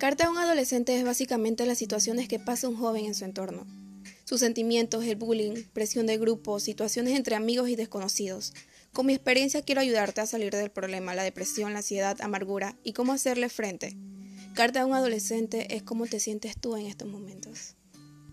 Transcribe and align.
Carta 0.00 0.24
a 0.24 0.30
un 0.30 0.38
adolescente 0.38 0.98
es 0.98 1.04
básicamente 1.04 1.66
las 1.66 1.76
situaciones 1.76 2.26
que 2.26 2.38
pasa 2.38 2.70
un 2.70 2.74
joven 2.74 3.04
en 3.04 3.14
su 3.14 3.26
entorno. 3.26 3.66
Sus 4.24 4.40
sentimientos, 4.40 5.04
el 5.04 5.16
bullying, 5.16 5.64
presión 5.74 6.06
de 6.06 6.16
grupo, 6.16 6.58
situaciones 6.58 7.14
entre 7.18 7.34
amigos 7.34 7.68
y 7.68 7.76
desconocidos. 7.76 8.54
Con 8.94 9.04
mi 9.04 9.12
experiencia 9.12 9.60
quiero 9.60 9.82
ayudarte 9.82 10.22
a 10.22 10.26
salir 10.26 10.54
del 10.54 10.70
problema, 10.70 11.14
la 11.14 11.22
depresión, 11.22 11.74
la 11.74 11.80
ansiedad, 11.80 12.16
amargura 12.22 12.78
y 12.82 12.94
cómo 12.94 13.12
hacerle 13.12 13.50
frente. 13.50 13.94
Carta 14.54 14.80
a 14.80 14.86
un 14.86 14.94
adolescente 14.94 15.76
es 15.76 15.82
cómo 15.82 16.06
te 16.06 16.18
sientes 16.18 16.58
tú 16.58 16.76
en 16.76 16.86
estos 16.86 17.06
momentos. 17.06 17.76